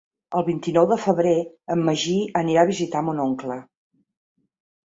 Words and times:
El 0.37 0.43
vint-i-nou 0.45 0.87
de 0.91 0.97
febrer 1.03 1.33
en 1.75 1.85
Magí 1.89 2.15
anirà 2.43 2.65
a 2.65 2.71
visitar 2.73 3.07
mon 3.11 3.25
oncle. 3.29 3.59